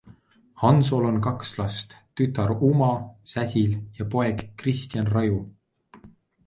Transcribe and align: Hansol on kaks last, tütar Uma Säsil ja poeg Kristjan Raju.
Hansol 0.61 1.03
on 1.09 1.19
kaks 1.27 1.51
last, 1.59 1.93
tütar 2.21 2.55
Uma 2.71 2.89
Säsil 3.35 3.77
ja 4.01 4.09
poeg 4.17 4.45
Kristjan 4.63 5.15
Raju. 5.17 5.39